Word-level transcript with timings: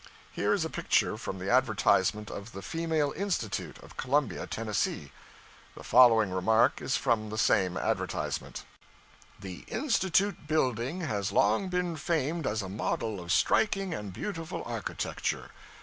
Here 0.31 0.51
is 0.51 0.65
a 0.65 0.69
picture 0.71 1.15
from 1.15 1.37
the 1.37 1.51
advertisement 1.51 2.31
of 2.31 2.53
the 2.53 2.63
'Female 2.63 3.13
Institute' 3.15 3.77
of 3.83 3.97
Columbia; 3.97 4.47
Tennessee. 4.47 5.11
The 5.75 5.83
following 5.83 6.31
remark 6.31 6.81
is 6.81 6.97
from 6.97 7.29
the 7.29 7.37
same 7.37 7.77
advertisement 7.77 8.63
'The 9.39 9.63
Institute 9.67 10.47
building 10.47 11.01
has 11.01 11.31
long 11.31 11.69
been 11.69 11.95
famed 11.97 12.47
as 12.47 12.63
a 12.63 12.67
model 12.67 13.19
of 13.19 13.31
striking 13.31 13.93
and 13.93 14.11
beautiful 14.11 14.63
architecture. 14.65 15.51